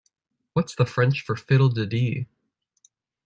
What’s 0.53 0.73
the 0.73 0.87
French 0.87 1.21
for 1.21 1.35
fiddle-de-dee? 1.35 2.25